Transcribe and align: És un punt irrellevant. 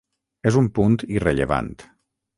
És 0.51 0.57
un 0.61 0.69
punt 0.79 0.97
irrellevant. 1.19 1.73